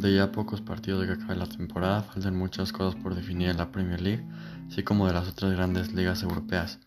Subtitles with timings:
[0.00, 3.58] De ya pocos partidos de que acabe la temporada, faltan muchas cosas por definir en
[3.58, 4.24] la Premier League,
[4.66, 6.78] así como de las otras grandes ligas europeas.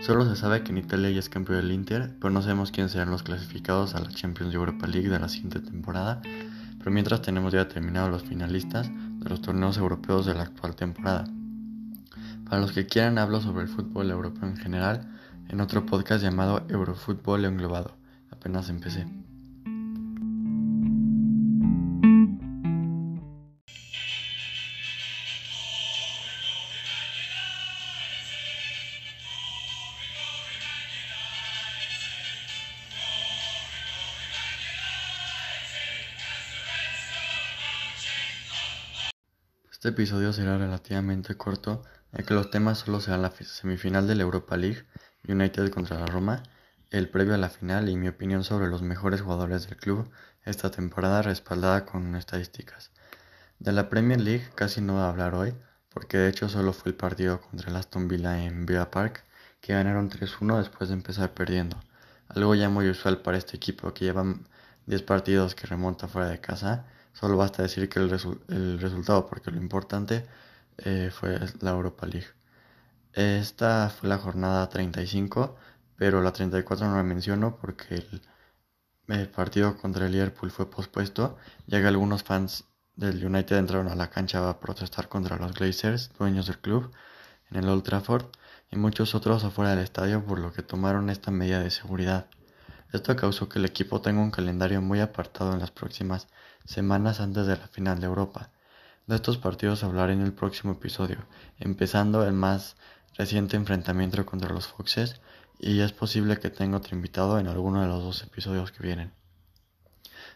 [0.00, 2.92] Solo se sabe que en Italia ya es campeón del Inter, pero no sabemos quiénes
[2.92, 6.22] serán los clasificados a la Champions Europa League de la siguiente temporada,
[6.78, 11.24] pero mientras tenemos ya terminados los finalistas de los torneos europeos de la actual temporada.
[12.48, 15.06] Para los que quieran hablo sobre el fútbol europeo en general
[15.50, 17.94] en otro podcast llamado Eurofútbol Englobado.
[18.30, 19.06] Apenas empecé.
[39.84, 44.22] Este episodio será relativamente corto, ya que los temas solo serán la semifinal de la
[44.22, 44.86] Europa League,
[45.28, 46.42] United contra la Roma,
[46.90, 50.10] el previo a la final y mi opinión sobre los mejores jugadores del club
[50.46, 52.92] esta temporada respaldada con estadísticas.
[53.58, 55.52] De la Premier League casi no voy a hablar hoy,
[55.90, 59.22] porque de hecho solo fue el partido contra el Aston Villa en Villa Park,
[59.60, 61.78] que ganaron 3-1 después de empezar perdiendo.
[62.28, 64.24] Algo ya muy usual para este equipo que lleva
[64.86, 68.12] 10 partidos que remonta fuera de casa Solo basta decir que el,
[68.48, 70.26] el resultado, porque lo importante
[70.78, 72.28] eh, fue la Europa League.
[73.12, 75.56] Esta fue la jornada 35,
[75.96, 78.04] pero la 34 no la menciono porque
[79.06, 82.64] el, partido contra el Liverpool fue pospuesto, ya que algunos fans
[82.96, 86.90] del United entraron a la cancha a protestar contra los Glazers, dueños del club,
[87.50, 88.26] en el Old Trafford,
[88.70, 92.26] y muchos otros afuera del estadio, por lo que tomaron esta medida de seguridad.
[92.92, 96.28] Esto causó que el equipo tenga un calendario muy apartado en las próximas
[96.64, 98.50] semanas antes de la final de Europa.
[99.06, 101.18] De estos partidos hablaré en el próximo episodio,
[101.58, 102.76] empezando el más
[103.16, 105.20] reciente enfrentamiento contra los Foxes
[105.58, 109.12] y es posible que tenga otro invitado en alguno de los dos episodios que vienen.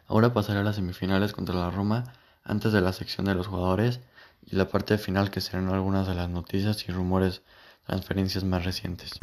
[0.07, 2.13] Ahora pasaré a las semifinales contra la Roma
[2.45, 4.01] antes de la sección de los jugadores
[4.47, 7.43] y la parte final que serán algunas de las noticias y rumores
[7.87, 9.19] transferencias más recientes.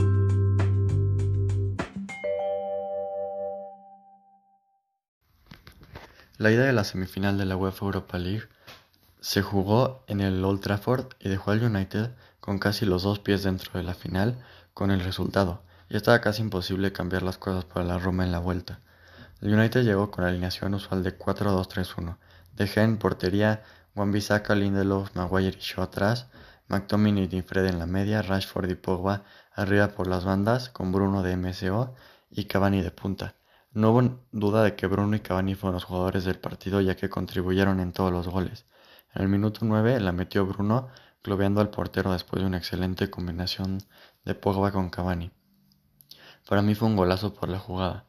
[6.37, 8.49] La ida de la semifinal de la UEFA Europa League
[9.21, 13.43] se jugó en el Old Trafford y dejó al United con casi los dos pies
[13.43, 14.43] dentro de la final
[14.73, 18.39] con el resultado, y estaba casi imposible cambiar las cosas para la Roma en la
[18.39, 18.81] vuelta.
[19.39, 22.17] El United llegó con la alineación usual de 4-2-3-1,
[22.53, 23.63] De Gea en portería,
[23.95, 26.27] Wan-Bissaka, Lindelof, Maguire y Shaw atrás,
[26.67, 31.23] McTominay y Fred en la media, Rashford y Pogba arriba por las bandas, con Bruno
[31.23, 31.95] de MSO
[32.29, 33.35] y Cavani de punta.
[33.75, 37.09] No hubo duda de que Bruno y Cavani fueron los jugadores del partido ya que
[37.09, 38.65] contribuyeron en todos los goles.
[39.13, 40.87] En el minuto 9 la metió Bruno,
[41.21, 43.79] globeando al portero después de una excelente combinación
[44.23, 45.29] de Pogba con Cavani.
[46.47, 48.05] Para mí fue un golazo por la jugada.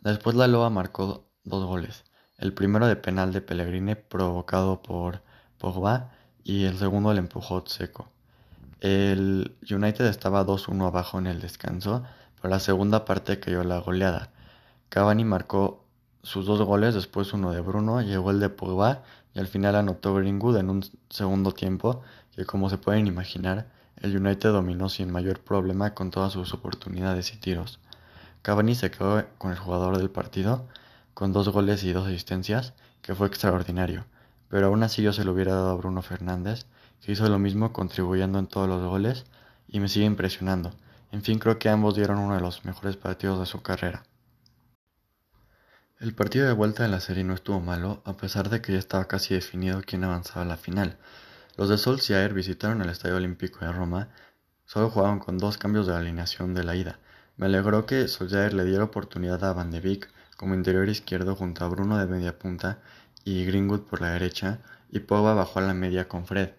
[0.00, 2.04] Después la Loa marcó dos goles.
[2.38, 5.22] El primero de penal de Pellegrini provocado por
[5.58, 6.12] Pogba
[6.44, 8.12] y el segundo le empujó Seco.
[8.78, 12.04] El United estaba 2-1 abajo en el descanso,
[12.36, 14.30] pero la segunda parte cayó la goleada.
[14.90, 15.84] Cavani marcó
[16.24, 20.14] sus dos goles, después uno de Bruno, llegó el de Pogba y al final anotó
[20.16, 22.02] Greenwood en un segundo tiempo
[22.34, 23.68] que como se pueden imaginar,
[23.98, 27.78] el United dominó sin mayor problema con todas sus oportunidades y tiros.
[28.42, 30.66] Cavani se quedó con el jugador del partido
[31.14, 34.06] con dos goles y dos asistencias, que fue extraordinario,
[34.48, 36.66] pero aún así yo se lo hubiera dado a Bruno Fernández,
[37.00, 39.24] que hizo lo mismo contribuyendo en todos los goles
[39.68, 40.72] y me sigue impresionando.
[41.12, 44.02] En fin, creo que ambos dieron uno de los mejores partidos de su carrera.
[46.00, 48.78] El partido de vuelta de la serie no estuvo malo, a pesar de que ya
[48.78, 50.96] estaba casi definido quién avanzaba a la final.
[51.58, 54.08] Los de Solskjaer visitaron el Estadio Olímpico de Roma,
[54.64, 57.00] solo jugaban con dos cambios de alineación de la ida.
[57.36, 60.08] Me alegró que Solskjaer le diera oportunidad a Van de Beek
[60.38, 62.78] como interior izquierdo junto a Bruno de media punta
[63.22, 66.52] y Greenwood por la derecha, y Pogba bajó a la media con Fred,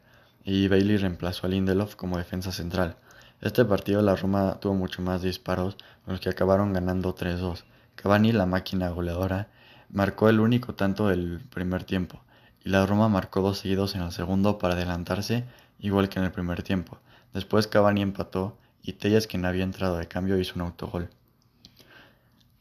[0.44, 2.96] y Bailey reemplazó a Lindelof como defensa central.
[3.41, 7.63] Este partido la Roma tuvo mucho más disparos, los que acabaron ganando 3-2.
[7.96, 9.48] Cavani, la máquina goleadora,
[9.89, 12.21] marcó el único tanto del primer tiempo,
[12.63, 15.45] y la Roma marcó dos seguidos en el segundo para adelantarse,
[15.80, 17.00] igual que en el primer tiempo.
[17.33, 21.10] Después Cavani empató y Tellas, quien había entrado de cambio, hizo un autogol.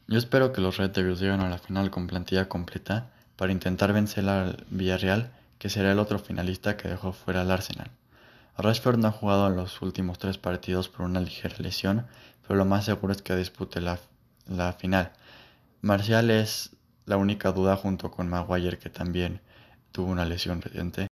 [0.07, 3.93] Yo espero que los Red Devils lleguen a la final con plantilla completa para intentar
[3.93, 7.89] vencer al Villarreal, que será el otro finalista que dejó fuera al Arsenal.
[8.57, 12.05] Rashford no ha jugado en los últimos tres partidos por una ligera lesión,
[12.41, 13.99] pero lo más seguro es que dispute la,
[14.57, 15.13] la final,
[15.81, 16.75] Marcial es
[17.05, 19.41] la única duda junto con Maguire que también
[19.91, 21.07] tuvo una lesión reciente.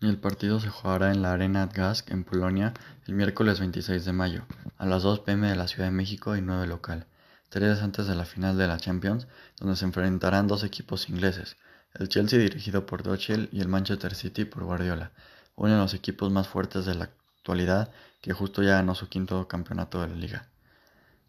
[0.00, 2.72] El partido se jugará en la Arena Gask en Polonia
[3.06, 4.44] el miércoles 26 de mayo,
[4.78, 7.06] a las 2 pm de la Ciudad de México y 9 local,
[7.50, 9.26] tres días antes de la final de la Champions,
[9.58, 11.56] donde se enfrentarán dos equipos ingleses,
[11.94, 15.10] el Chelsea dirigido por Tuchel y el Manchester City por Guardiola,
[15.56, 17.90] uno de los equipos más fuertes de la actualidad
[18.22, 20.49] que justo ya ganó su quinto campeonato de la liga.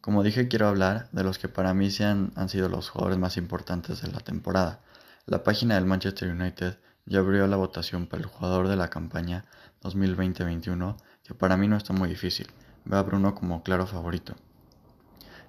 [0.02, 3.38] Como dije, quiero hablar de los que para mí han, han sido los jugadores más
[3.38, 4.82] importantes de la temporada.
[5.28, 9.46] La página del Manchester United ya abrió la votación para el jugador de la campaña
[9.84, 12.48] 2020-21, que para mí no está muy difícil.
[12.86, 14.36] Veo a Bruno como claro favorito.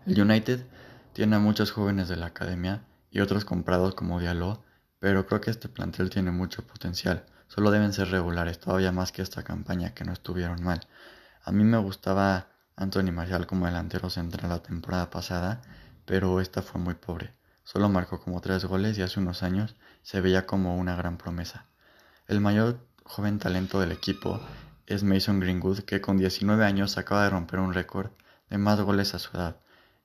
[0.07, 0.67] El United
[1.15, 4.63] tiene a muchos jóvenes de la academia y otros comprados como Diallo,
[4.99, 7.25] pero creo que este plantel tiene mucho potencial.
[7.49, 10.81] Solo deben ser regulares, todavía más que esta campaña, que no estuvieron mal.
[11.45, 15.63] A mí me gustaba Anthony Martial como delantero central la temporada pasada,
[16.05, 17.35] pero esta fue muy pobre.
[17.65, 21.67] Solo marcó como tres goles y hace unos años se veía como una gran promesa.
[22.27, 24.41] El mayor joven talento del equipo
[24.87, 28.11] es Mason Greenwood, que con 19 años acaba de romper un récord
[28.51, 29.57] de más goles a su edad,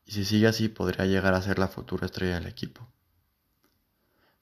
[0.06, 2.88] y si sigue así podría llegar a ser la futura estrella del equipo.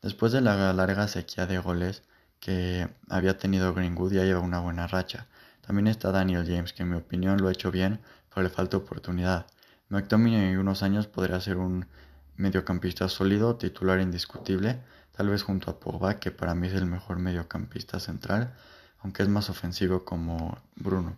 [0.01, 2.03] Después de la larga sequía de goles
[2.39, 5.27] que había tenido Greenwood ya lleva una buena racha.
[5.65, 8.77] También está Daniel James, que en mi opinión lo ha hecho bien, pero le falta
[8.77, 9.47] oportunidad.
[9.89, 11.87] McTominay en unos años podría ser un
[12.35, 14.81] mediocampista sólido, titular indiscutible,
[15.15, 18.53] tal vez junto a Pogba, que para mí es el mejor mediocampista central,
[18.99, 21.17] aunque es más ofensivo como Bruno.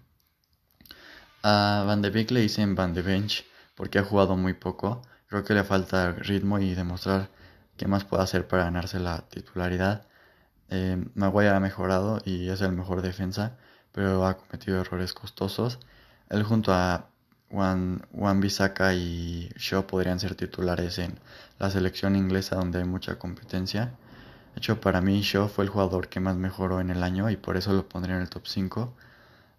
[1.43, 3.45] A Van de Beek le dicen Van de Bench
[3.75, 5.01] porque ha jugado muy poco.
[5.27, 7.29] Creo que le falta ritmo y demostrar
[7.77, 10.07] qué más puede hacer para ganarse la titularidad.
[10.69, 13.57] Eh, Maguire ha mejorado y es el mejor defensa,
[13.97, 15.79] pero ha cometido errores costosos.
[16.29, 17.09] Él junto a
[17.49, 21.19] Juan, Juan y Shaw podrían ser titulares en
[21.57, 23.85] la selección inglesa donde hay mucha competencia.
[24.53, 27.38] De hecho, para mí Shaw fue el jugador que más mejoró en el año y
[27.38, 28.94] por eso lo pondría en el top 5.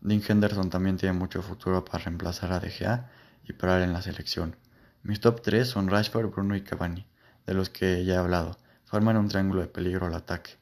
[0.03, 3.11] Dean Henderson también tiene mucho futuro para reemplazar a De Gea
[3.43, 4.55] y parar en la selección.
[5.03, 7.05] Mis top 3 son Rashford, Bruno y Cavani,
[7.45, 8.57] de los que ya he hablado.
[8.85, 10.53] Forman un triángulo de peligro al ataque.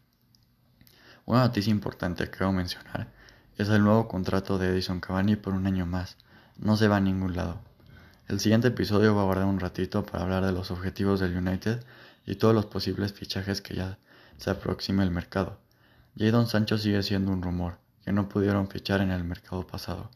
[1.27, 3.15] Una noticia importante que quiero mencionar
[3.59, 6.19] es el nuevo contrato de Edison Cavani por un año más.
[6.59, 7.59] No se va a ningún lado.
[8.29, 11.83] El siguiente episodio va a guardar un ratito para hablar de los objetivos del United
[12.27, 13.99] y todos los posibles fichajes que ya
[14.37, 15.59] se aproxima el mercado.
[16.19, 20.11] Jadon Sancho sigue siendo un rumor, que no pudieron fichar en el mercado pasado.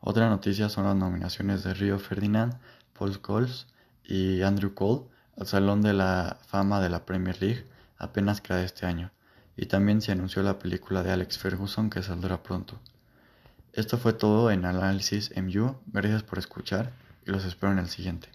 [0.00, 2.54] Otra noticia son las nominaciones de Rio Ferdinand,
[2.98, 3.66] Paul Scholes
[4.04, 5.06] y Andrew Cole
[5.36, 7.66] al Salón de la Fama de la Premier League
[7.98, 9.10] apenas cada este año.
[9.56, 12.78] Y también se anunció la película de Alex Ferguson que saldrá pronto.
[13.72, 15.76] Esto fue todo en Análisis MU.
[15.86, 16.92] Gracias por escuchar
[17.26, 18.28] y los espero en el siguiente.